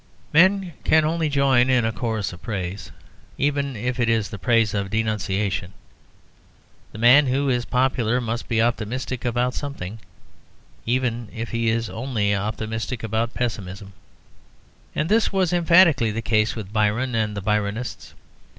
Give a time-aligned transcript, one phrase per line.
[0.33, 2.91] Men can only join in a chorus of praise,
[3.37, 5.73] even if it is the praise of denunciation.
[6.91, 9.99] The man who is popular must be optimistic about something,
[10.87, 13.93] even if he is only optimistic about pessimism.
[14.95, 18.15] And this was emphatically the case with Byron and the Byronists.